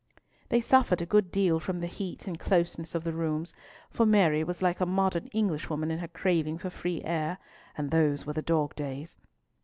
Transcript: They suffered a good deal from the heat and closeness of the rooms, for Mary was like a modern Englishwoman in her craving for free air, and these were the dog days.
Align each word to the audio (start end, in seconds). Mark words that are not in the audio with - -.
They 0.49 0.61
suffered 0.61 0.99
a 0.99 1.05
good 1.05 1.29
deal 1.31 1.59
from 1.59 1.79
the 1.79 1.85
heat 1.85 2.25
and 2.25 2.39
closeness 2.39 2.95
of 2.95 3.03
the 3.03 3.13
rooms, 3.13 3.53
for 3.91 4.03
Mary 4.03 4.43
was 4.43 4.63
like 4.63 4.79
a 4.79 4.85
modern 4.87 5.27
Englishwoman 5.27 5.91
in 5.91 5.99
her 5.99 6.07
craving 6.07 6.57
for 6.57 6.71
free 6.71 7.03
air, 7.03 7.37
and 7.77 7.91
these 7.91 8.25
were 8.25 8.33
the 8.33 8.41
dog 8.41 8.73
days. 8.73 9.19